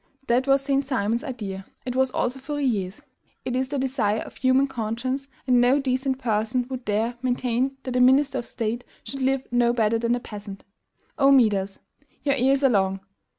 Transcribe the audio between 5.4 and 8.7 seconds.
and no decent person would dare maintain that a minister of